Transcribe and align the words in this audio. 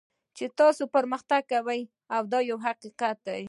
چې 0.37 0.45
تاسو 0.59 0.83
پرمختګ 0.95 1.41
کوئ 1.51 1.81
دا 2.31 2.39
یو 2.49 2.57
حقیقت 2.65 3.17
دی. 3.27 3.39